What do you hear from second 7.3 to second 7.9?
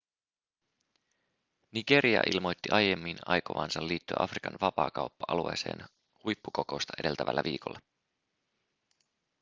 viikolla